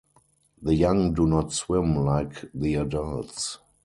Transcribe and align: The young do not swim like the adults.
The 0.63 0.73
young 0.73 1.13
do 1.13 1.27
not 1.27 1.51
swim 1.53 1.95
like 1.97 2.45
the 2.55 2.73
adults. 2.73 3.59